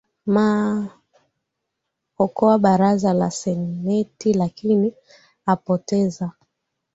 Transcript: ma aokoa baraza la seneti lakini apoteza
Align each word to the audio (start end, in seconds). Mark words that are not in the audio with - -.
ma 0.33 0.47
aokoa 2.17 2.59
baraza 2.59 3.13
la 3.13 3.29
seneti 3.31 4.33
lakini 4.33 4.93
apoteza 5.45 6.31